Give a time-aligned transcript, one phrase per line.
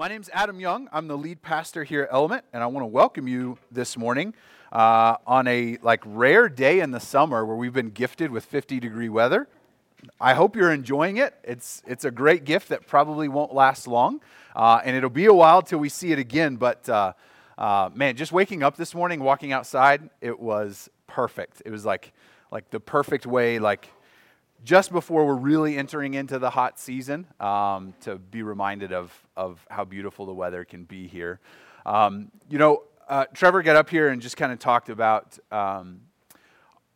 [0.00, 0.88] My name's Adam Young.
[0.94, 4.32] I'm the lead pastor here at Element, and I want to welcome you this morning
[4.72, 8.80] uh, on a like rare day in the summer where we've been gifted with 50
[8.80, 9.46] degree weather.
[10.18, 11.34] I hope you're enjoying it.
[11.44, 14.22] It's it's a great gift that probably won't last long,
[14.56, 16.56] uh, and it'll be a while till we see it again.
[16.56, 17.12] But uh,
[17.58, 21.60] uh man, just waking up this morning, walking outside, it was perfect.
[21.66, 22.14] It was like
[22.50, 23.90] like the perfect way, like
[24.64, 29.64] just before we're really entering into the hot season um, to be reminded of, of
[29.70, 31.40] how beautiful the weather can be here.
[31.86, 36.02] Um, you know, uh, Trevor got up here and just kind of talked about um,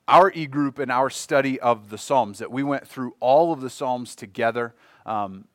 [0.06, 3.60] our e group and our study of the Psalms, that we went through all of
[3.60, 4.74] the Psalms together.
[5.06, 5.46] Um,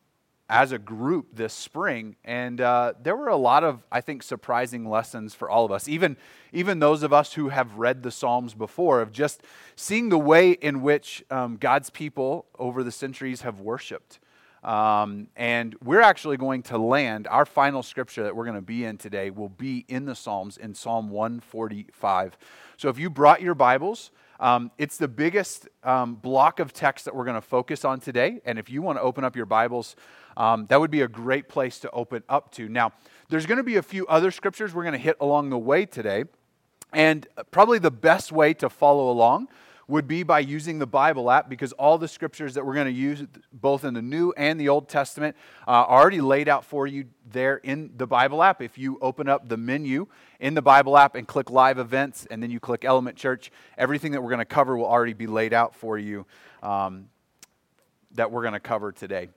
[0.50, 4.90] as a group this spring, and uh, there were a lot of, I think, surprising
[4.90, 5.88] lessons for all of us.
[5.88, 6.18] Even,
[6.52, 9.44] even those of us who have read the Psalms before, of just
[9.76, 14.20] seeing the way in which um, God's people over the centuries have worshiped.
[14.64, 18.84] Um, and we're actually going to land, our final scripture that we're going to be
[18.84, 22.38] in today will be in the Psalms in Psalm 145.
[22.76, 27.16] So if you brought your Bibles, um, it's the biggest um, block of text that
[27.16, 28.40] we're going to focus on today.
[28.46, 29.96] And if you want to open up your Bibles,
[30.40, 32.70] um, that would be a great place to open up to.
[32.70, 32.94] Now,
[33.28, 35.86] there's going to be a few other scriptures we're going to hit along the way
[35.86, 36.24] today.
[36.94, 39.50] And probably the best way to follow along
[39.90, 42.94] would be by using the Bible app because all the scriptures that we're going to
[42.94, 45.36] use, both in the New and the Old Testament,
[45.68, 48.62] uh, are already laid out for you there in the Bible app.
[48.62, 50.08] If you open up the menu
[50.40, 54.14] in the Bible app and click live events, and then you click Element Church, everything
[54.14, 56.26] that we're going to cover will already be laid out for you
[56.64, 57.10] um,
[58.12, 59.30] that we're going to cover today.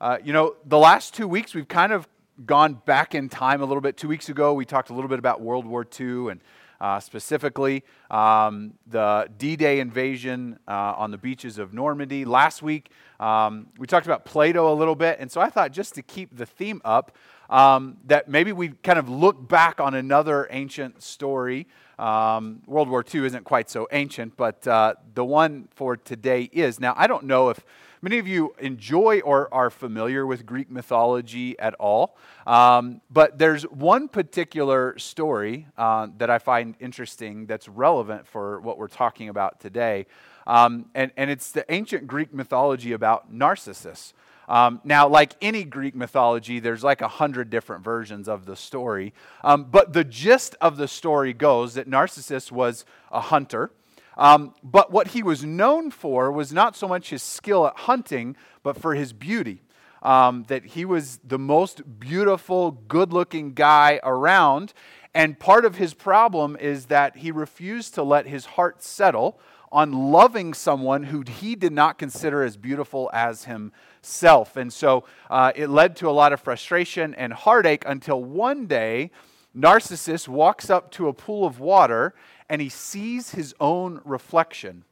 [0.00, 2.08] Uh, you know, the last two weeks we've kind of
[2.46, 3.96] gone back in time a little bit.
[3.96, 6.40] Two weeks ago, we talked a little bit about World War II and
[6.80, 12.24] uh, specifically um, the D Day invasion uh, on the beaches of Normandy.
[12.24, 15.96] Last week, um, we talked about Plato a little bit, and so I thought just
[15.96, 17.16] to keep the theme up,
[17.50, 21.66] um, that maybe we kind of look back on another ancient story.
[21.98, 26.78] Um, World War II isn't quite so ancient, but uh, the one for today is.
[26.78, 27.64] Now, I don't know if
[28.00, 32.16] Many of you enjoy or are familiar with Greek mythology at all,
[32.46, 38.78] um, but there's one particular story uh, that I find interesting that's relevant for what
[38.78, 40.06] we're talking about today.
[40.46, 44.14] Um, and, and it's the ancient Greek mythology about Narcissus.
[44.48, 49.12] Um, now, like any Greek mythology, there's like a hundred different versions of the story.
[49.44, 53.70] Um, but the gist of the story goes that Narcissus was a hunter.
[54.18, 58.36] Um, but what he was known for was not so much his skill at hunting,
[58.62, 59.62] but for his beauty.
[60.02, 64.72] Um, that he was the most beautiful, good looking guy around.
[65.14, 69.40] And part of his problem is that he refused to let his heart settle
[69.70, 74.56] on loving someone who he did not consider as beautiful as himself.
[74.56, 79.10] And so uh, it led to a lot of frustration and heartache until one day,
[79.54, 82.14] Narcissus walks up to a pool of water
[82.48, 84.84] and he sees his own reflection.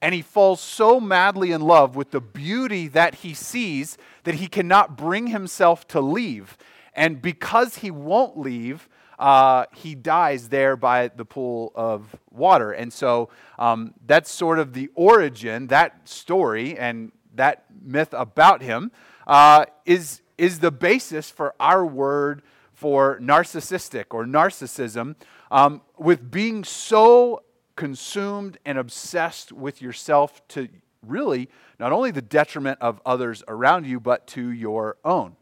[0.00, 4.48] And he falls so madly in love with the beauty that he sees that he
[4.48, 6.58] cannot bring himself to leave.
[6.92, 12.72] And because he won't leave, uh, he dies there by the pool of water.
[12.72, 18.90] And so um, that's sort of the origin, that story and that myth about him
[19.28, 22.42] uh, is, is the basis for our word
[22.82, 25.14] for narcissistic or narcissism,
[25.52, 27.44] um, with being so
[27.76, 30.68] consumed and obsessed with yourself to
[31.06, 31.48] really
[31.78, 35.36] not only the detriment of others around you, but to your own.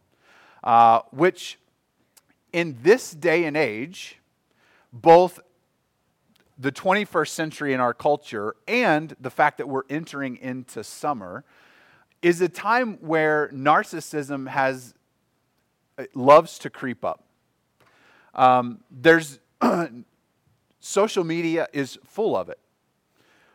[0.63, 1.59] Uh, which,
[2.53, 4.19] in this day and age,
[4.93, 5.41] both
[6.59, 11.43] the 21st century in our culture and the fact that we're entering into summer
[12.21, 14.93] is a time where narcissism has
[16.15, 17.25] loves to creep up.
[18.35, 19.39] Um, there's
[20.81, 22.59] social media is full of it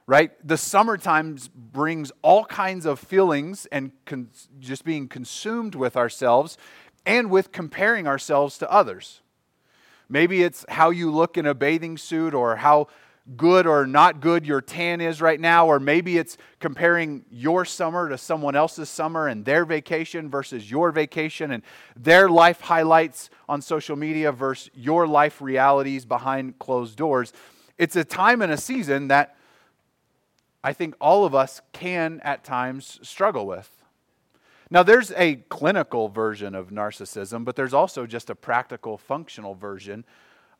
[0.07, 0.31] right?
[0.47, 6.57] The summertime brings all kinds of feelings and con- just being consumed with ourselves
[7.05, 9.21] and with comparing ourselves to others.
[10.07, 12.87] Maybe it's how you look in a bathing suit or how
[13.35, 18.09] good or not good your tan is right now, or maybe it's comparing your summer
[18.09, 21.63] to someone else's summer and their vacation versus your vacation and
[21.95, 27.33] their life highlights on social media versus your life realities behind closed doors.
[27.77, 29.35] It's a time and a season that
[30.63, 33.71] I think all of us can at times struggle with.
[34.71, 40.05] Now, there's a clinical version of narcissism, but there's also just a practical, functional version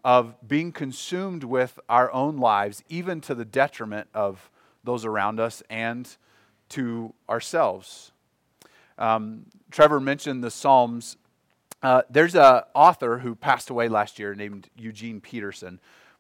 [0.05, 4.51] of being consumed with our own lives, even to the detriment of
[4.83, 6.15] those around us and
[6.69, 8.11] to ourselves.
[8.99, 11.17] Um, Trevor mentioned the Psalms.
[11.81, 15.79] Uh, there's an author who passed away last year named Eugene Peterson.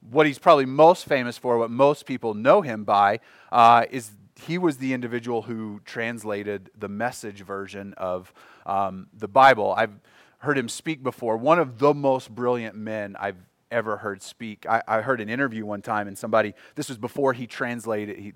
[0.09, 3.19] What he's probably most famous for, what most people know him by,
[3.51, 4.11] uh, is
[4.47, 8.33] he was the individual who translated the message version of
[8.65, 9.75] um, the Bible.
[9.77, 9.93] I've
[10.39, 11.37] heard him speak before.
[11.37, 13.37] One of the most brilliant men I've
[13.71, 14.65] ever heard speak.
[14.67, 18.33] I, I heard an interview one time, and somebody, this was before he translated, he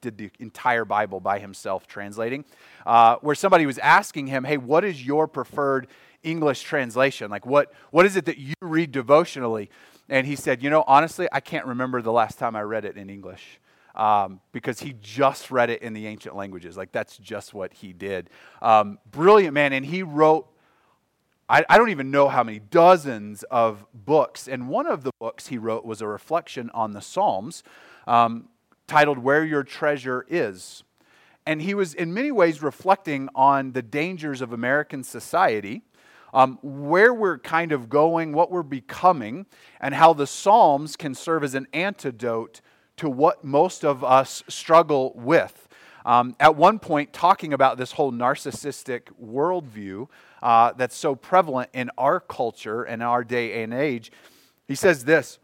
[0.00, 2.44] did the entire Bible by himself translating,
[2.84, 5.86] uh, where somebody was asking him, Hey, what is your preferred
[6.22, 7.30] English translation?
[7.30, 9.70] Like, what, what is it that you read devotionally?
[10.08, 12.96] And he said, You know, honestly, I can't remember the last time I read it
[12.96, 13.60] in English
[13.94, 16.76] um, because he just read it in the ancient languages.
[16.76, 18.28] Like, that's just what he did.
[18.60, 19.72] Um, brilliant man.
[19.72, 20.48] And he wrote,
[21.52, 24.48] I, I don't even know how many, dozens of books.
[24.48, 27.62] And one of the books he wrote was a reflection on the Psalms
[28.06, 28.48] um,
[28.86, 30.82] titled Where Your Treasure Is.
[31.46, 35.82] And he was, in many ways, reflecting on the dangers of American society.
[36.34, 39.44] Um, where we're kind of going, what we're becoming,
[39.82, 42.62] and how the Psalms can serve as an antidote
[42.96, 45.68] to what most of us struggle with.
[46.06, 50.08] Um, at one point, talking about this whole narcissistic worldview
[50.42, 54.10] uh, that's so prevalent in our culture and our day and age,
[54.66, 55.38] he says this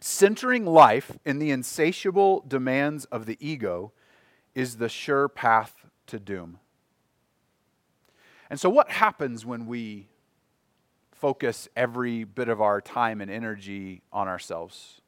[0.00, 3.92] centering life in the insatiable demands of the ego
[4.54, 5.74] is the sure path
[6.06, 6.58] to doom.
[8.50, 10.08] And so, what happens when we
[11.12, 15.00] focus every bit of our time and energy on ourselves?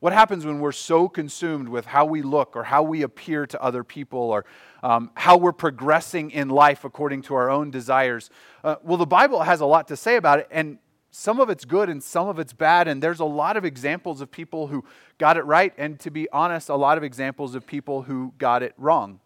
[0.00, 3.60] What happens when we're so consumed with how we look or how we appear to
[3.60, 4.44] other people or
[4.80, 8.30] um, how we're progressing in life according to our own desires?
[8.62, 10.78] Uh, well, the Bible has a lot to say about it, and
[11.10, 12.86] some of it's good and some of it's bad.
[12.86, 14.84] And there's a lot of examples of people who
[15.18, 18.62] got it right, and to be honest, a lot of examples of people who got
[18.62, 19.18] it wrong.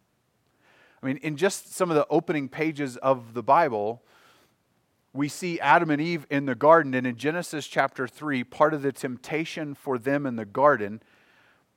[1.03, 4.03] I mean, in just some of the opening pages of the Bible,
[5.15, 8.83] we see Adam and Eve in the garden, and in Genesis chapter 3, part of
[8.83, 11.03] the temptation for them in the garden,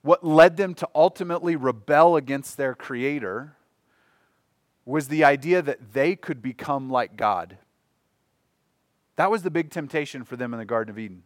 [0.02, 3.56] what led them to ultimately rebel against their Creator
[4.86, 7.58] was the idea that they could become like God.
[9.16, 11.24] That was the big temptation for them in the Garden of Eden.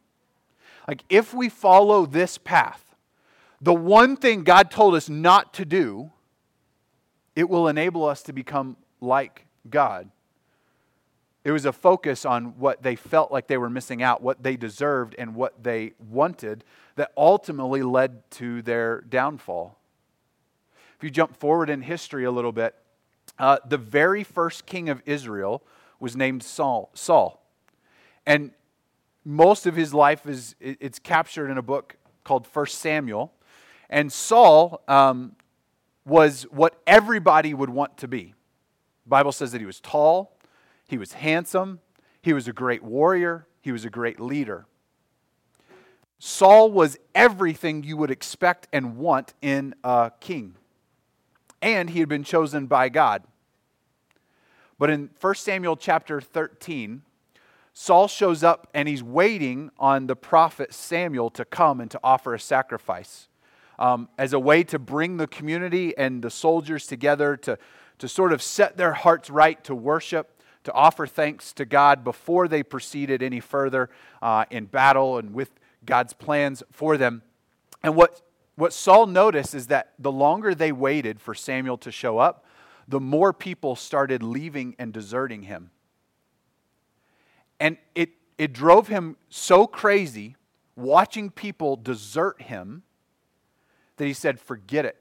[0.88, 2.96] Like, if we follow this path,
[3.62, 6.12] the one thing God told us not to do,
[7.36, 10.10] it will enable us to become like God.
[11.44, 14.58] It was a focus on what they felt like they were missing out, what they
[14.58, 16.64] deserved, and what they wanted
[16.96, 19.78] that ultimately led to their downfall.
[20.98, 22.76] If you jump forward in history a little bit,
[23.38, 25.64] uh, the very first king of Israel
[26.00, 26.90] was named Saul.
[26.94, 27.42] Saul.
[28.26, 28.52] And
[29.24, 33.34] most of his life is it's captured in a book called First Samuel.
[33.90, 35.36] And Saul um,
[36.06, 38.34] was what everybody would want to be.
[39.06, 40.38] The Bible says that he was tall,
[40.90, 41.82] he was handsome.
[42.20, 43.46] He was a great warrior.
[43.62, 44.66] He was a great leader.
[46.18, 50.56] Saul was everything you would expect and want in a king.
[51.62, 53.22] And he had been chosen by God.
[54.80, 57.04] But in 1 Samuel chapter 13,
[57.74, 62.34] Saul shows up and he's waiting on the prophet Samuel to come and to offer
[62.34, 63.30] a sacrifice
[63.78, 67.60] um, as a way to bring the community and the soldiers together to,
[68.00, 70.36] to sort of set their hearts right to worship
[70.70, 73.90] to offer thanks to God before they proceeded any further
[74.22, 75.50] uh, in battle and with
[75.84, 77.24] God's plans for them.
[77.82, 78.22] And what,
[78.56, 82.46] what Saul noticed is that the longer they waited for Samuel to show up,
[82.88, 85.72] the more people started leaving and deserting him.
[87.60, 90.36] And it, it drove him so crazy
[90.76, 92.84] watching people desert him
[93.98, 94.98] that he said, Forget it.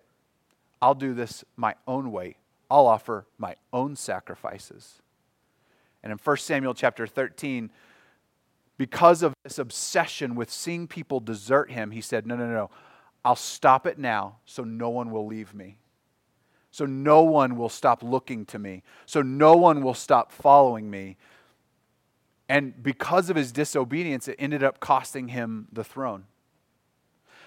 [0.80, 2.36] I'll do this my own way.
[2.70, 5.02] I'll offer my own sacrifices.
[6.02, 7.70] And in 1 Samuel chapter 13,
[8.76, 12.70] because of this obsession with seeing people desert him, he said, No, no, no,
[13.24, 15.78] I'll stop it now so no one will leave me.
[16.70, 18.82] So no one will stop looking to me.
[19.06, 21.16] So no one will stop following me.
[22.48, 26.24] And because of his disobedience, it ended up costing him the throne.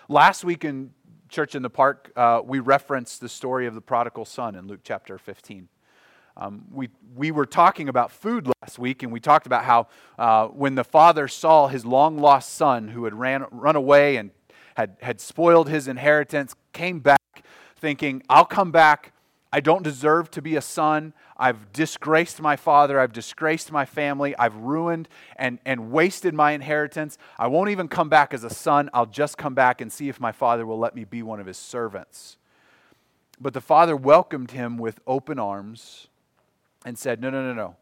[0.10, 0.92] Last week in
[1.30, 4.82] Church in the Park, uh, we referenced the story of the prodigal son in Luke
[4.84, 5.70] chapter 15.
[6.38, 10.48] Um, we, we were talking about food last week, and we talked about how uh,
[10.48, 14.32] when the father saw his long lost son who had ran, run away and
[14.76, 17.20] had, had spoiled his inheritance, came back
[17.82, 19.12] thinking, I'll come back.
[19.52, 21.14] I don't deserve to be a son.
[21.36, 23.00] I've disgraced my father.
[23.00, 24.38] I've disgraced my family.
[24.38, 27.18] I've ruined and, and wasted my inheritance.
[27.38, 28.90] I won't even come back as a son.
[28.94, 31.48] I'll just come back and see if my father will let me be one of
[31.48, 32.38] his servants.
[33.42, 36.08] But the father welcomed him with open arms
[36.86, 37.76] and said, No, no, no, no.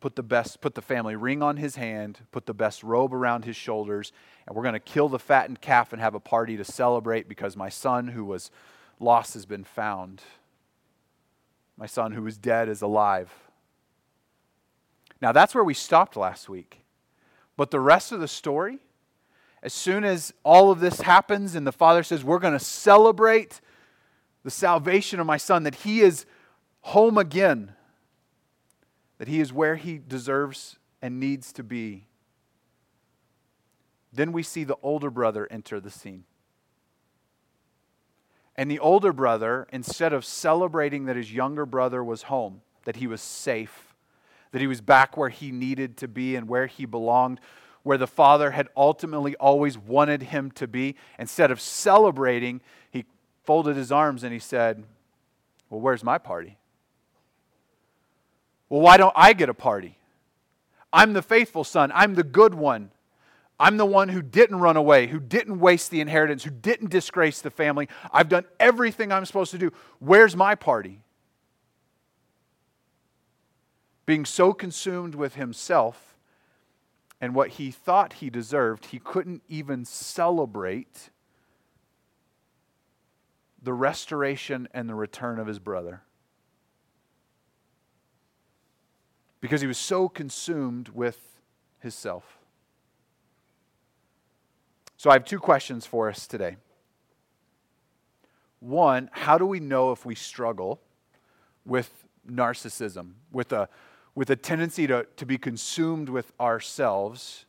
[0.00, 3.44] put the best, put the family ring on his hand, put the best robe around
[3.44, 4.12] his shoulders,
[4.46, 7.56] and we're going to kill the fattened calf and have a party to celebrate because
[7.56, 8.50] my son who was
[8.98, 10.22] lost has been found.
[11.76, 13.32] My son who was dead is alive.
[15.22, 16.78] Now that's where we stopped last week.
[17.56, 18.78] But the rest of the story,
[19.62, 23.60] as soon as all of this happens and the father says, We're going to celebrate
[24.42, 26.24] the salvation of my son, that he is
[26.80, 27.74] home again
[29.20, 32.06] that he is where he deserves and needs to be.
[34.10, 36.24] Then we see the older brother enter the scene.
[38.56, 43.06] And the older brother, instead of celebrating that his younger brother was home, that he
[43.06, 43.94] was safe,
[44.52, 47.40] that he was back where he needed to be and where he belonged,
[47.82, 53.04] where the father had ultimately always wanted him to be, instead of celebrating, he
[53.44, 54.82] folded his arms and he said,
[55.68, 56.56] Well, where's my party?
[58.70, 59.98] Well, why don't I get a party?
[60.92, 61.92] I'm the faithful son.
[61.94, 62.92] I'm the good one.
[63.58, 67.42] I'm the one who didn't run away, who didn't waste the inheritance, who didn't disgrace
[67.42, 67.88] the family.
[68.10, 69.70] I've done everything I'm supposed to do.
[69.98, 71.02] Where's my party?
[74.06, 76.16] Being so consumed with himself
[77.20, 81.10] and what he thought he deserved, he couldn't even celebrate
[83.62, 86.02] the restoration and the return of his brother.
[89.40, 91.40] Because he was so consumed with
[91.78, 92.38] his self.
[94.96, 96.56] So I have two questions for us today.
[98.60, 100.80] One, how do we know if we struggle
[101.64, 103.68] with narcissism, with a,
[104.14, 107.46] with a tendency to, to be consumed with ourselves?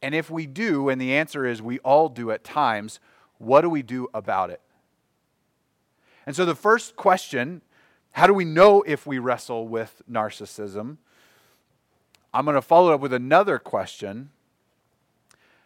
[0.00, 3.00] And if we do, and the answer is we all do at times,
[3.38, 4.60] what do we do about it?
[6.24, 7.62] And so the first question
[8.12, 10.96] how do we know if we wrestle with narcissism?
[12.36, 14.28] I'm going to follow up with another question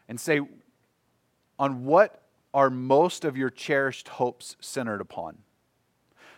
[0.09, 0.41] and say,
[1.59, 2.23] on what
[2.55, 5.39] are most of your cherished hopes centered upon?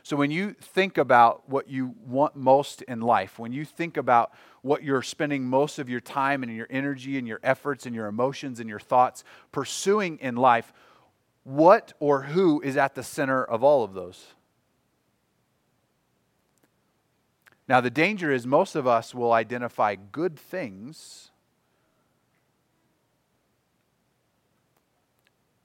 [0.02, 4.32] So, when you think about what you want most in life, when you think about
[4.62, 8.06] what you're spending most of your time and your energy and your efforts and your
[8.06, 10.72] emotions and your thoughts pursuing in life,
[11.44, 14.28] what or who is at the center of all of those?
[17.72, 21.30] Now, the danger is most of us will identify good things,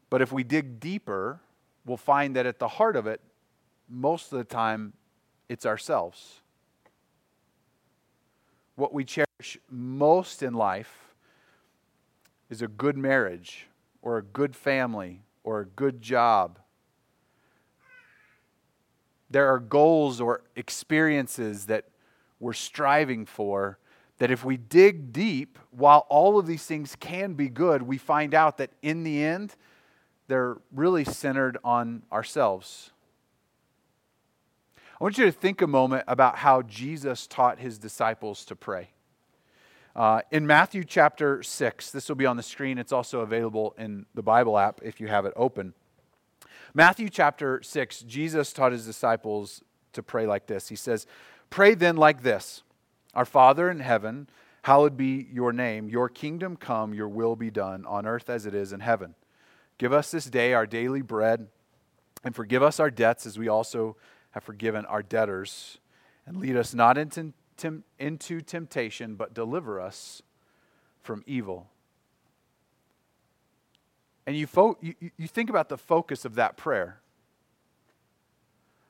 [0.10, 1.42] but if we dig deeper,
[1.86, 3.20] we'll find that at the heart of it,
[3.90, 4.94] most of the time,
[5.50, 6.40] it's ourselves.
[8.76, 11.14] What we cherish most in life
[12.50, 13.68] is a good marriage,
[14.02, 16.60] or a good family, or a good job
[19.30, 21.86] there are goals or experiences that
[22.40, 23.78] we're striving for
[24.18, 28.34] that if we dig deep, while all of these things can be good, we find
[28.34, 29.56] out that in the end,
[30.28, 32.92] they're really centered on ourselves.
[35.00, 38.90] I want you to think a moment about how Jesus taught his disciples to pray.
[39.96, 42.78] Uh, in Matthew chapter 6, this will be on the screen.
[42.78, 45.74] It's also available in the Bible app if you have it open.
[46.74, 49.64] Matthew chapter 6, Jesus taught his disciples
[49.94, 50.70] to pray like this.
[50.70, 51.08] He says,
[51.50, 52.64] Pray then like this
[53.14, 54.30] Our Father in heaven,
[54.64, 55.90] hallowed be your name.
[55.90, 59.16] Your kingdom come, your will be done, on earth as it is in heaven.
[59.78, 61.48] Give us this day our daily bread,
[62.24, 63.96] and forgive us our debts as we also
[64.32, 65.80] have forgiven our debtors.
[66.26, 67.34] And lead us not into,
[67.98, 70.22] into temptation, but deliver us
[71.02, 71.70] from evil.
[74.26, 77.00] And you, fo- you, you think about the focus of that prayer.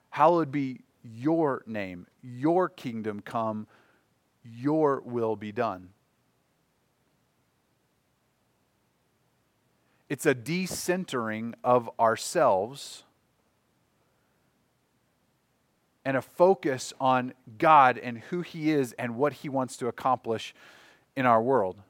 [0.10, 0.82] Hallowed be
[1.14, 3.68] your name, your kingdom come,
[4.44, 5.90] your will be done.
[10.10, 13.04] It's a decentering of ourselves
[16.06, 20.56] and a focus on God and who He is and what He wants to accomplish
[21.18, 21.82] in our world.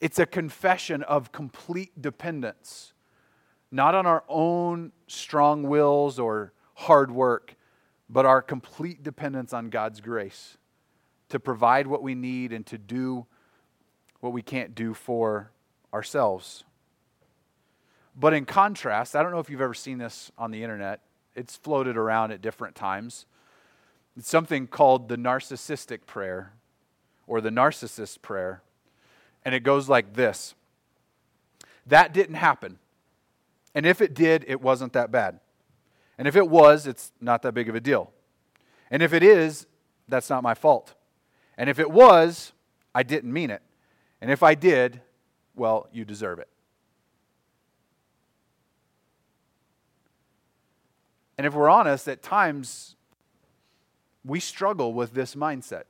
[0.00, 2.92] It's a confession of complete dependence,
[3.72, 7.56] not on our own strong wills or hard work,
[8.08, 10.56] but our complete dependence on God's grace
[11.28, 13.26] to provide what we need and to do
[14.20, 15.50] what we can't do for
[15.92, 16.64] ourselves.
[18.14, 21.00] But in contrast, I don't know if you've ever seen this on the internet,
[21.34, 23.26] it's floated around at different times.
[24.16, 26.52] It's something called the narcissistic prayer
[27.26, 28.62] or the narcissist prayer.
[29.44, 30.54] And it goes like this
[31.86, 32.78] That didn't happen.
[33.74, 35.40] And if it did, it wasn't that bad.
[36.22, 38.12] And if it was, it's not that big of a deal.
[38.92, 39.66] And if it is,
[40.06, 40.94] that's not my fault.
[41.58, 42.52] And if it was,
[42.94, 43.60] I didn't mean it.
[44.20, 45.00] And if I did,
[45.56, 46.46] well, you deserve it.
[51.36, 52.94] And if we're honest, at times
[54.24, 55.86] we struggle with this mindset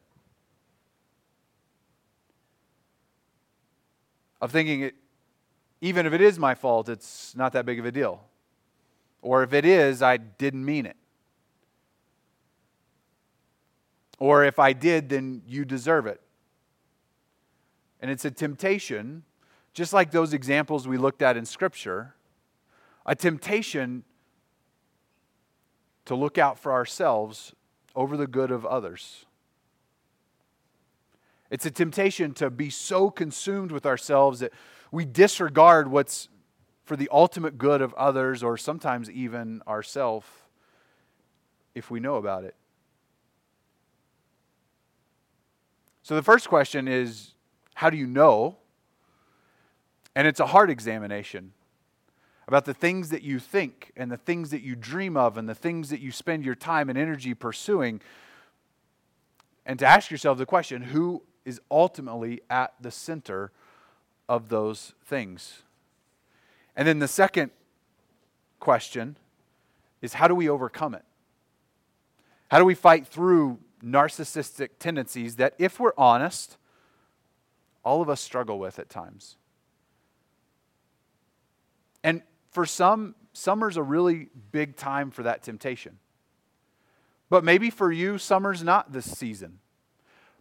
[4.40, 4.94] of thinking it,
[5.82, 8.24] even if it is my fault, it's not that big of a deal.
[9.22, 10.96] Or if it is, I didn't mean it.
[14.18, 16.20] Or if I did, then you deserve it.
[18.00, 19.22] And it's a temptation,
[19.72, 22.14] just like those examples we looked at in Scripture,
[23.06, 24.04] a temptation
[26.04, 27.54] to look out for ourselves
[27.94, 29.24] over the good of others.
[31.50, 34.52] It's a temptation to be so consumed with ourselves that
[34.90, 36.28] we disregard what's
[36.92, 40.26] for the ultimate good of others or sometimes even ourselves
[41.74, 42.54] if we know about it.
[46.02, 47.32] So the first question is
[47.72, 48.58] how do you know?
[50.14, 51.54] And it's a hard examination
[52.46, 55.54] about the things that you think and the things that you dream of and the
[55.54, 58.02] things that you spend your time and energy pursuing.
[59.64, 63.50] And to ask yourself the question who is ultimately at the center
[64.28, 65.62] of those things?
[66.76, 67.50] And then the second
[68.60, 69.16] question
[70.00, 71.04] is how do we overcome it?
[72.48, 76.56] How do we fight through narcissistic tendencies that, if we're honest,
[77.84, 79.36] all of us struggle with at times?
[82.04, 85.98] And for some, summer's a really big time for that temptation.
[87.30, 89.58] But maybe for you, summer's not this season.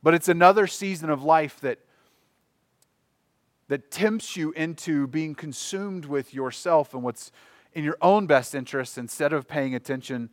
[0.03, 1.79] But it's another season of life that,
[3.71, 7.31] that tempts you into being consumed with yourself and what's
[7.71, 10.29] in your own best interest instead of paying attention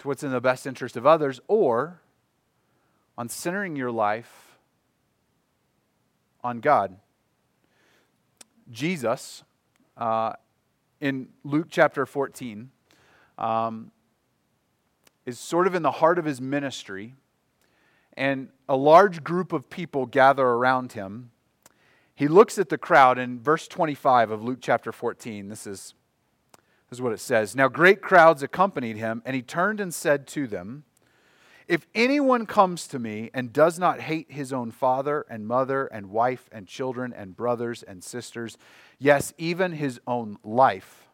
[0.00, 2.00] to what's in the best interest of others or
[3.16, 4.58] on centering your life
[6.42, 6.96] on God.
[8.68, 9.44] Jesus,
[9.96, 10.32] uh,
[11.00, 12.68] in Luke chapter 14,
[13.38, 13.92] um,
[15.24, 17.14] is sort of in the heart of his ministry,
[18.16, 21.30] and a large group of people gather around him.
[22.14, 25.48] He looks at the crowd in verse 25 of Luke chapter 14.
[25.48, 25.94] This is,
[26.88, 27.56] this is what it says.
[27.56, 30.84] Now, great crowds accompanied him, and he turned and said to them,
[31.70, 36.10] if anyone comes to me and does not hate his own father and mother and
[36.10, 38.58] wife and children and brothers and sisters,
[38.98, 41.08] yes, even his own life,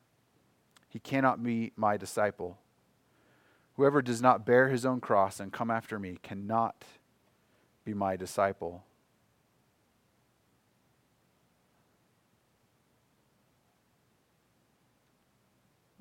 [0.88, 2.56] he cannot be my disciple.
[3.76, 6.84] Whoever does not bear his own cross and come after me cannot
[7.84, 8.84] be my disciple.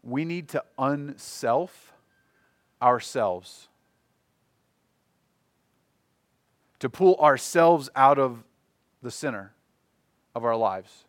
[0.02, 1.94] We need to unself
[2.82, 3.68] ourselves
[6.80, 8.44] to pull ourselves out of
[9.02, 9.54] the center
[10.36, 11.06] of our lives.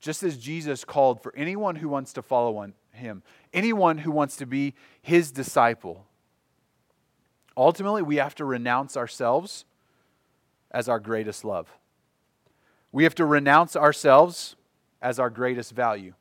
[0.00, 2.50] Just as Jesus called for anyone who wants to follow
[2.96, 6.06] him, anyone who wants to be his disciple.
[7.56, 9.64] Ultimately, we have to renounce ourselves
[10.70, 11.68] as our greatest love.
[12.92, 14.56] We have to renounce ourselves
[15.00, 16.14] as our greatest value.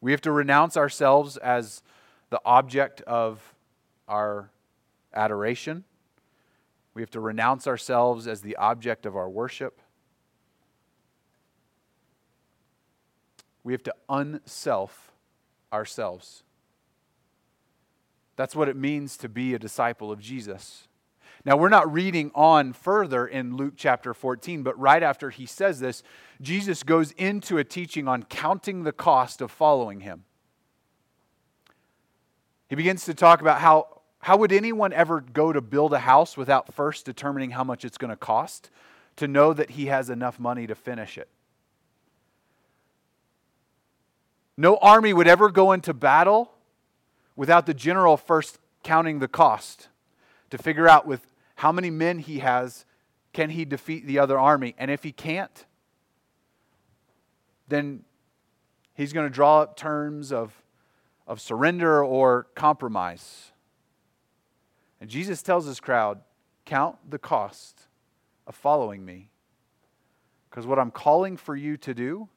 [0.00, 1.82] We have to renounce ourselves as
[2.30, 3.54] the object of
[4.08, 4.50] our
[5.14, 5.84] adoration.
[6.94, 9.81] We have to renounce ourselves as the object of our worship.
[13.64, 15.12] We have to unself
[15.72, 16.42] ourselves.
[18.36, 20.88] That's what it means to be a disciple of Jesus.
[21.44, 25.80] Now, we're not reading on further in Luke chapter 14, but right after he says
[25.80, 26.02] this,
[26.40, 30.24] Jesus goes into a teaching on counting the cost of following him.
[32.68, 36.36] He begins to talk about how how would anyone ever go to build a house
[36.36, 38.70] without first determining how much it's going to cost
[39.16, 41.28] to know that he has enough money to finish it?
[44.56, 46.52] No army would ever go into battle
[47.36, 49.88] without the general first counting the cost
[50.50, 52.84] to figure out with how many men he has
[53.32, 55.64] can he defeat the other army and if he can't
[57.68, 58.04] then
[58.94, 60.52] he's going to draw up terms of,
[61.26, 63.52] of surrender or compromise
[65.02, 66.20] and Jesus tells his crowd,
[66.64, 67.88] Count the cost
[68.46, 69.30] of following me.
[70.48, 72.28] Because what I'm calling for you to do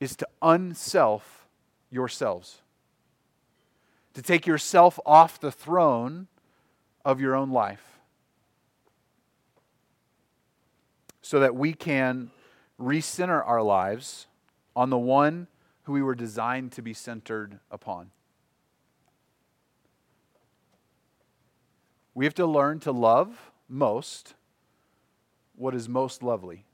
[0.00, 1.46] is to unself
[1.90, 2.60] yourselves,
[4.14, 6.26] to take yourself off the throne
[7.04, 7.98] of your own life,
[11.22, 12.30] so that we can
[12.80, 14.26] recenter our lives
[14.74, 15.46] on the one
[15.84, 18.10] who we were designed to be centered upon.
[22.14, 24.34] We have to learn to love most
[25.54, 26.64] what is most lovely.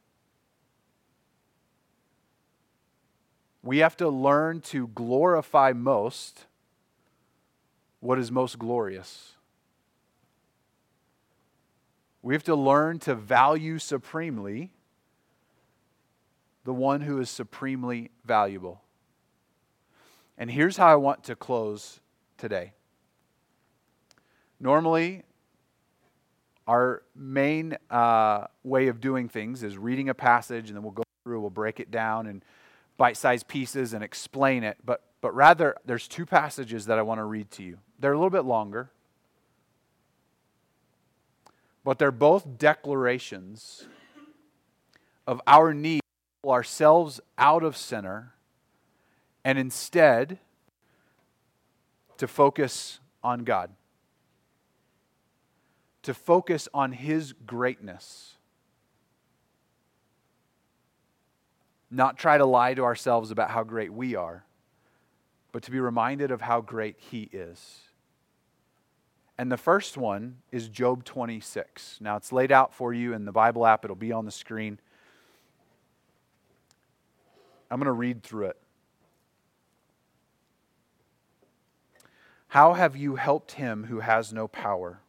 [3.62, 6.46] We have to learn to glorify most
[8.00, 9.32] what is most glorious.
[12.22, 14.70] We have to learn to value supremely
[16.64, 18.82] the one who is supremely valuable.
[20.38, 22.00] And here's how I want to close
[22.38, 22.72] today.
[24.58, 25.22] Normally,
[26.66, 31.02] our main uh, way of doing things is reading a passage and then we'll go
[31.24, 32.42] through, we'll break it down in
[32.96, 34.78] bite sized pieces and explain it.
[34.84, 37.78] But, but rather, there's two passages that I want to read to you.
[37.98, 38.90] They're a little bit longer,
[41.84, 43.86] but they're both declarations
[45.26, 48.34] of our need to pull ourselves out of center
[49.44, 50.38] and instead
[52.18, 53.70] to focus on God
[56.02, 58.36] to focus on His greatness.
[61.94, 64.44] Not try to lie to ourselves about how great we are,
[65.52, 67.80] but to be reminded of how great He is.
[69.36, 71.98] And the first one is Job 26.
[72.00, 74.78] Now, it's laid out for you in the Bible app, it'll be on the screen.
[77.70, 78.56] I'm going to read through it.
[82.48, 85.00] How have you helped him who has no power?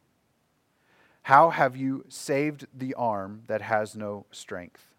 [1.22, 4.93] How have you saved the arm that has no strength?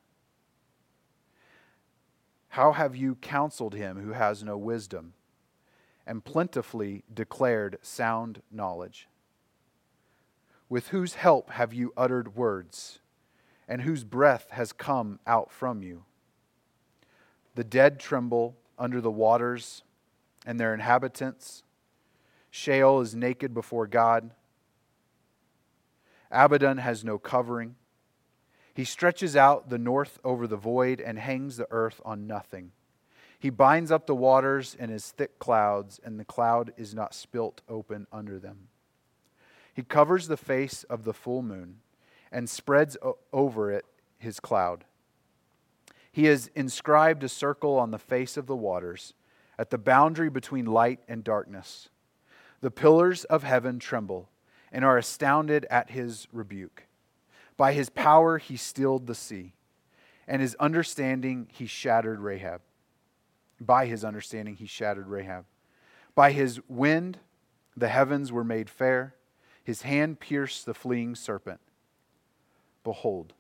[2.56, 5.14] How have you counseled him who has no wisdom,
[6.08, 9.10] and plentifully declared sound knowledge?
[10.70, 13.00] With whose help have you uttered words,
[13.68, 16.06] and whose breath has come out from you?
[17.56, 19.84] The dead tremble under the waters
[20.46, 21.62] and their inhabitants.
[22.50, 24.32] Sheol is naked before God
[26.32, 27.76] Abaddon has no covering.
[28.76, 32.74] He stretches out the north over the void and hangs the earth on nothing.
[33.40, 37.62] He binds up the waters in his thick clouds, and the cloud is not spilt
[37.70, 38.68] open under them.
[39.74, 41.78] He covers the face of the full moon
[42.32, 42.98] and spreads
[43.32, 43.86] over it
[44.18, 44.84] his cloud.
[46.12, 49.14] He has inscribed a circle on the face of the waters,
[49.58, 51.88] at the boundary between light and darkness.
[52.60, 54.30] The pillars of heaven tremble
[54.70, 56.88] and are astounded at his rebuke.
[57.58, 59.54] By his power he stilled the sea,
[60.28, 62.62] and his understanding he shattered Rahab.
[63.60, 65.46] By his understanding he shattered Rahab.
[66.14, 67.20] By his wind
[67.78, 69.16] the heavens were made fair,
[69.64, 71.60] his hand pierced the fleeing serpent.
[72.84, 73.34] Behold,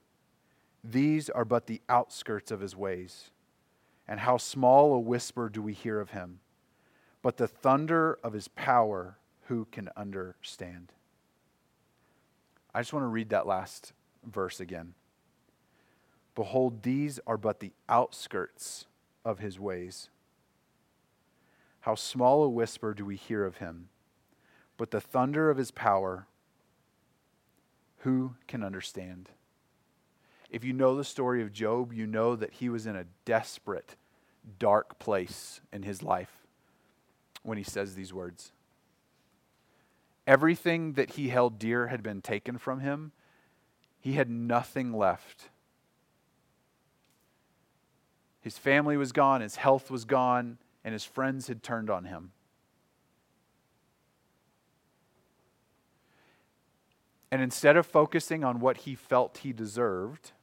[0.84, 3.32] these are but the outskirts of his ways,
[4.08, 6.39] and how small a whisper do we hear of him.
[7.21, 10.91] But the thunder of his power, who can understand?
[12.73, 13.93] I just want to read that last
[14.25, 14.93] verse again.
[16.35, 18.85] Behold, these are but the outskirts
[19.23, 20.09] of his ways.
[21.81, 23.89] How small a whisper do we hear of him,
[24.75, 26.27] but the thunder of his power,
[27.99, 29.29] who can understand?
[30.49, 33.95] If you know the story of Job, you know that he was in a desperate,
[34.59, 36.31] dark place in his life
[37.43, 38.51] when he says these words.
[40.27, 43.11] Everything that he held dear had been taken from him.
[44.06, 45.50] He had nothing left.
[48.39, 52.32] His family was gone, his health was gone, and his friends had turned on him.
[57.32, 60.34] And instead of focusing on what he felt he deserved,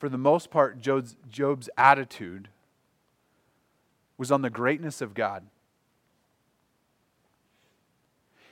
[0.00, 2.48] for the most part, Job's, Job's attitude
[4.18, 5.46] was on the greatness of God.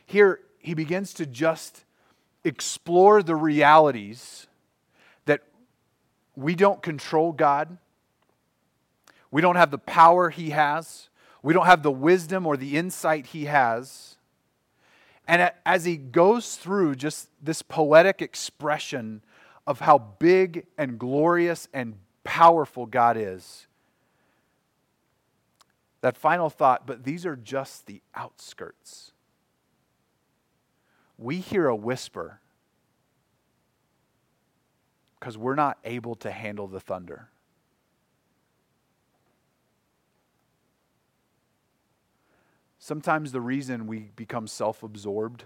[0.06, 1.82] Here, he begins to just
[2.44, 4.46] explore the realities
[5.26, 5.42] that
[6.36, 7.78] we don't control God.
[9.30, 11.08] We don't have the power he has.
[11.42, 14.16] We don't have the wisdom or the insight he has.
[15.28, 19.22] And as he goes through just this poetic expression
[19.66, 23.66] of how big and glorious and powerful God is,
[26.00, 29.12] that final thought, but these are just the outskirts
[31.20, 32.40] we hear a whisper
[35.18, 37.28] because we're not able to handle the thunder.
[42.78, 45.44] Sometimes the reason we become self absorbed,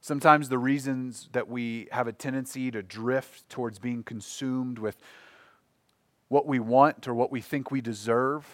[0.00, 4.96] sometimes the reasons that we have a tendency to drift towards being consumed with
[6.28, 8.46] what we want or what we think we deserve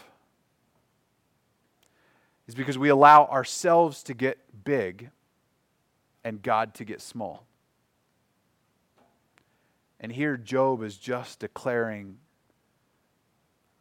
[2.47, 5.11] is because we allow ourselves to get big
[6.25, 7.47] and God to get small.
[10.01, 12.19] And here Job is just declaring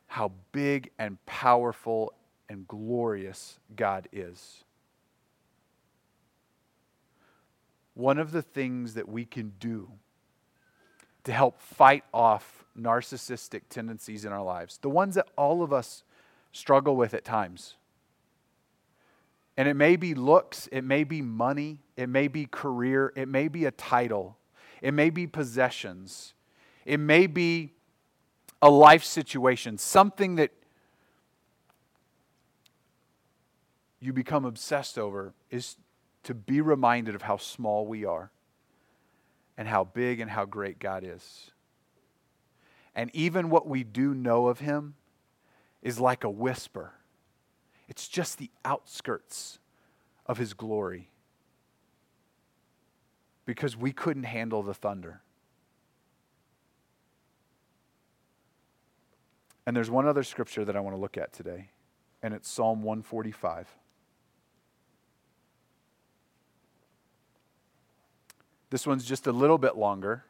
[0.07, 2.13] how big and powerful
[2.49, 4.63] and glorious God is.
[7.93, 9.89] One of the things that we can do
[11.23, 16.03] to help fight off narcissistic tendencies in our lives, the ones that all of us
[16.51, 17.75] struggle with at times.
[19.61, 23.47] And it may be looks, it may be money, it may be career, it may
[23.47, 24.39] be a title,
[24.81, 26.33] it may be possessions,
[26.83, 27.73] it may be
[28.59, 30.49] a life situation, something that
[33.99, 35.75] you become obsessed over is
[36.23, 38.31] to be reminded of how small we are
[39.59, 41.51] and how big and how great God is.
[42.95, 44.95] And even what we do know of Him
[45.83, 46.93] is like a whisper,
[47.91, 49.59] it's just the outskirts
[50.25, 51.09] of His glory
[53.45, 55.19] because we couldn't handle the thunder.
[59.65, 61.71] And there's one other scripture that I want to look at today,
[62.23, 63.67] and it's Psalm 145.
[68.69, 70.23] This one's just a little bit longer.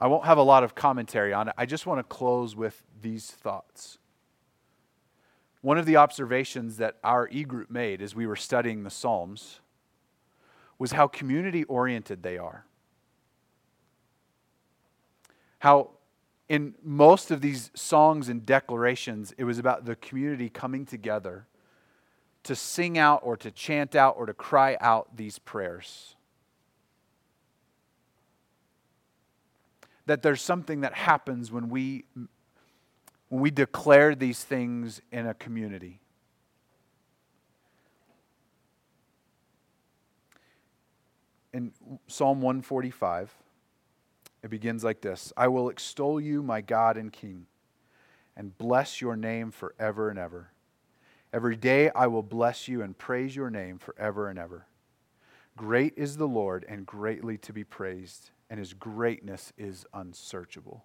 [0.00, 1.54] I won't have a lot of commentary on it.
[1.56, 3.98] I just want to close with these thoughts.
[5.62, 9.60] One of the observations that our e group made as we were studying the Psalms
[10.78, 12.66] was how community oriented they are.
[15.60, 15.90] How,
[16.48, 21.46] in most of these songs and declarations, it was about the community coming together
[22.42, 26.16] to sing out or to chant out or to cry out these prayers.
[30.06, 32.04] that there's something that happens when we
[33.32, 36.02] when we declare these things in a community.
[41.54, 41.72] In
[42.08, 43.34] Psalm 145,
[44.42, 47.46] it begins like this I will extol you, my God and King,
[48.36, 50.50] and bless your name forever and ever.
[51.32, 54.66] Every day I will bless you and praise your name forever and ever.
[55.56, 60.84] Great is the Lord and greatly to be praised and his greatness is unsearchable.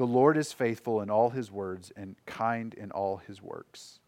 [0.00, 3.98] The Lord is faithful in all his words and kind in all his works.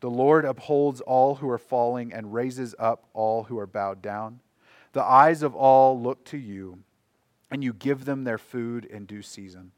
[0.00, 4.40] The Lord upholds all who are falling and raises up all who are bowed down.
[4.94, 6.78] The eyes of all look to you,
[7.50, 9.72] and you give them their food in due season.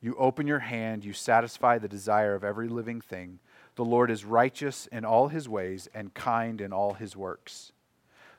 [0.00, 3.38] You open your hand, you satisfy the desire of every living thing.
[3.76, 7.70] The Lord is righteous in all his ways and kind in all his works.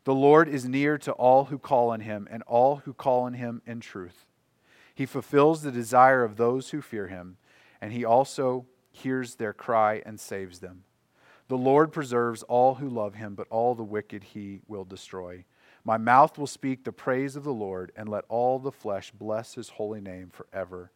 [0.03, 3.35] The Lord is near to all who call on him, and all who call on
[3.35, 4.25] him in truth.
[4.95, 7.37] He fulfills the desire of those who fear him,
[7.81, 10.85] and he also hears their cry and saves them.
[11.49, 15.43] The Lord preserves all who love him, but all the wicked he will destroy.
[15.83, 19.53] My mouth will speak the praise of the Lord, and let all the flesh bless
[19.53, 20.91] his holy name forever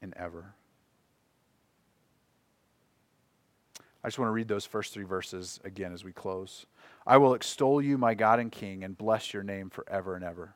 [0.00, 0.54] and ever.
[4.02, 6.66] I just want to read those first three verses again as we close.
[7.04, 10.54] I will extol you, my God and King, and bless your name forever and ever.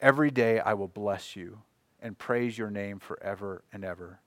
[0.00, 1.58] Every day I will bless you
[2.00, 4.20] and praise your name forever and ever.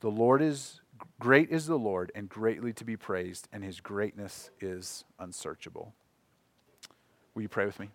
[0.00, 0.80] The Lord is
[1.18, 5.94] great is the Lord and greatly to be praised, and his greatness is unsearchable.
[7.34, 7.88] Will you pray with me?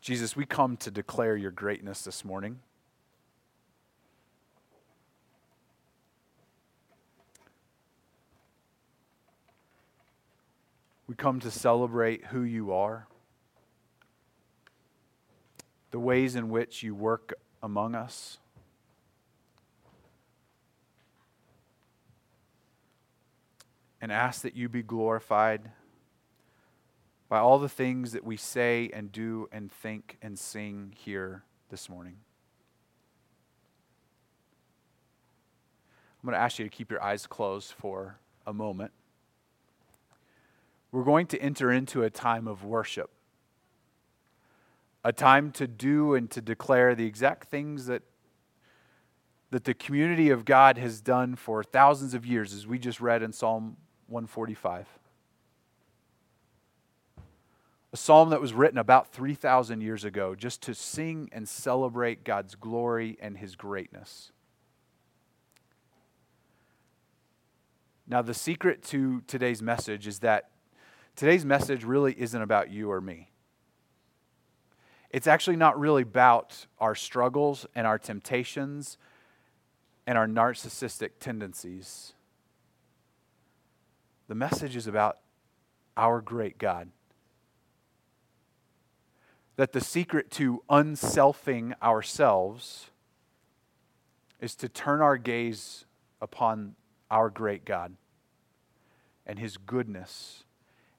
[0.00, 2.60] Jesus, we come to declare your greatness this morning.
[11.06, 13.06] We come to celebrate who you are,
[15.90, 18.38] the ways in which you work among us.
[24.04, 25.70] and ask that you be glorified
[27.30, 31.88] by all the things that we say and do and think and sing here this
[31.88, 32.18] morning.
[36.22, 38.92] I'm going to ask you to keep your eyes closed for a moment.
[40.94, 43.10] We're going to enter into a time of worship,
[45.02, 48.02] a time to do and to declare the exact things that,
[49.50, 53.24] that the community of God has done for thousands of years, as we just read
[53.24, 53.76] in Psalm
[54.06, 54.86] 145.
[57.92, 62.54] A psalm that was written about 3,000 years ago just to sing and celebrate God's
[62.54, 64.30] glory and his greatness.
[68.06, 70.50] Now, the secret to today's message is that
[71.16, 73.30] today's message really isn't about you or me.
[75.10, 78.98] It's actually not really about our struggles and our temptations
[80.06, 82.14] and our narcissistic tendencies.
[84.26, 85.18] The message is about
[85.96, 86.90] our great God.
[89.56, 92.90] That the secret to unselfing ourselves
[94.40, 95.84] is to turn our gaze
[96.20, 96.74] upon
[97.10, 97.94] our great God
[99.26, 100.43] and his goodness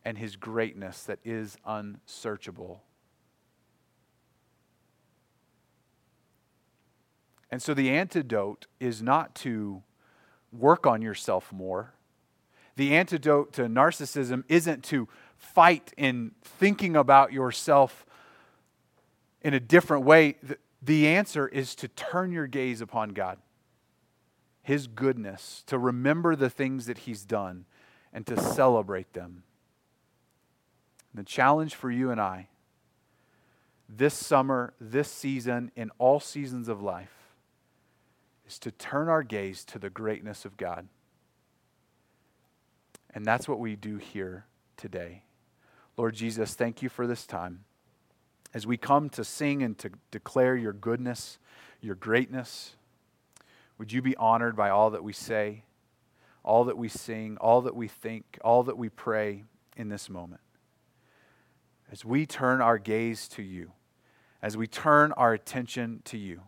[0.06, 2.84] and his greatness that is unsearchable.
[7.50, 9.82] And so the antidote is not to
[10.52, 11.94] work on yourself more.
[12.76, 18.06] The antidote to narcissism isn't to fight in thinking about yourself
[19.42, 20.36] in a different way.
[20.82, 23.40] The answer is to turn your gaze upon God.
[24.62, 27.66] His goodness, to remember the things that He's done,
[28.12, 29.44] and to celebrate them.
[31.16, 32.50] The challenge for you and I
[33.88, 37.14] this summer, this season, in all seasons of life,
[38.46, 40.90] is to turn our gaze to the greatness of God.
[43.14, 45.24] And that's what we do here today.
[45.96, 47.64] Lord Jesus, thank you for this time.
[48.54, 51.38] As we come to sing and to declare your goodness,
[51.80, 52.76] your greatness,
[53.78, 55.64] would you be honored by all that we say,
[56.44, 59.44] all that we sing, all that we think, all that we pray
[59.78, 60.42] in this moment?
[61.92, 63.72] As we turn our gaze to you,
[64.42, 66.42] as we turn our attention to you,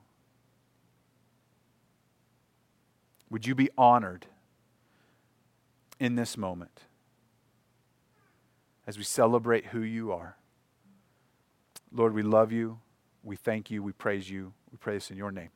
[3.29, 4.25] would you be honored
[5.99, 6.81] in this moment
[8.85, 10.37] as we celebrate who you are?
[11.91, 12.79] Lord, we love you.
[13.23, 13.81] We thank you.
[13.83, 14.53] We praise you.
[14.71, 15.49] We pray this in your name.